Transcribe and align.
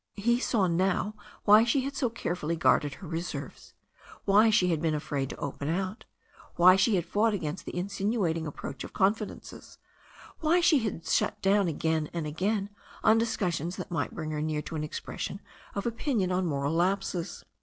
He 0.17 0.39
saw 0.39 0.65
now 0.65 1.13
why 1.43 1.63
she 1.63 1.81
had 1.81 1.95
so 1.95 2.09
carefully 2.09 2.55
guarded 2.55 2.95
her 2.95 3.07
re 3.07 3.21
serves, 3.21 3.75
why 4.25 4.49
she 4.49 4.71
had 4.71 4.81
been 4.81 4.95
afraid 4.95 5.29
to 5.29 5.35
open 5.37 5.69
out, 5.69 6.05
why 6.55 6.75
she 6.75 6.95
had 6.95 7.05
fought 7.05 7.35
against 7.35 7.65
the 7.67 7.77
insinuating 7.77 8.47
approach 8.47 8.83
of 8.83 8.93
confidences, 8.93 9.77
why 10.39 10.59
she 10.59 10.79
had 10.79 11.05
shut 11.05 11.39
down 11.43 11.67
again 11.67 12.09
and 12.13 12.25
again 12.25 12.71
on 13.03 13.19
discussions 13.19 13.75
that 13.75 13.91
might 13.91 14.15
bring 14.15 14.31
her 14.31 14.41
near 14.41 14.63
to 14.63 14.75
an 14.75 14.83
expression 14.83 15.39
of 15.75 15.85
opinion 15.85 16.31
on 16.31 16.47
moral 16.47 16.73
lapses. 16.73 17.45